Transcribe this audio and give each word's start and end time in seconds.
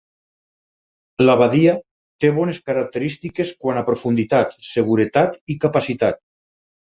La 1.23 1.35
badia 1.41 1.75
té 2.23 2.31
bones 2.37 2.59
característiques 2.71 3.51
quant 3.65 3.79
a 3.81 3.85
profunditat, 3.91 4.57
seguretat 4.71 5.37
i 5.55 5.59
capacitat. 5.67 6.19